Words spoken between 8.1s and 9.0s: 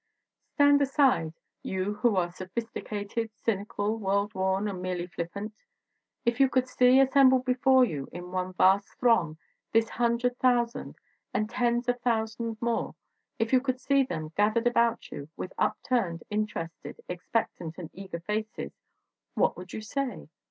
in one vast